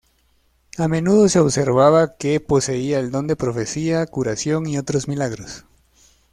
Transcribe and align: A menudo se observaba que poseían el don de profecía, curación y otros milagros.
A 0.79 0.87
menudo 0.87 1.29
se 1.29 1.37
observaba 1.39 2.17
que 2.17 2.39
poseían 2.39 3.01
el 3.01 3.11
don 3.11 3.27
de 3.27 3.35
profecía, 3.35 4.03
curación 4.07 4.65
y 4.67 4.79
otros 4.79 5.07
milagros. 5.07 5.65